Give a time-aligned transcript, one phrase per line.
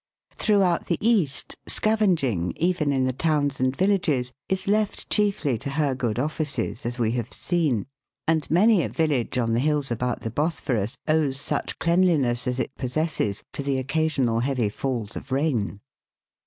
[0.33, 5.93] Throughout the East, scavenging, even in the towns and villages, is left chiefly to her
[5.93, 7.85] good offices, as we have seen,
[8.27, 12.73] and many a village on the hills about the Bosphorus owes such cleanliness as it
[12.73, 15.79] possesses to the occasional heavy falls of rain.